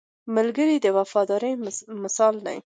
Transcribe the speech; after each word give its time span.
ملګری 0.35 0.75
د 0.81 0.87
وفادارۍ 0.97 1.53
مثال 2.03 2.35
دی 2.45 2.57